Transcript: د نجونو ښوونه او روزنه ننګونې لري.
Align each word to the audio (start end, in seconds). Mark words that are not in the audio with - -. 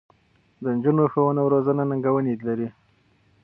د 0.63 0.65
نجونو 0.75 1.03
ښوونه 1.11 1.39
او 1.43 1.47
روزنه 1.53 1.83
ننګونې 1.89 2.33
لري. 2.47 2.67